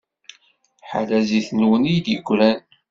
Ḥala 0.89 1.19
zzit-nwen 1.23 1.83
i 1.95 1.97
d-yegran. 2.05 2.59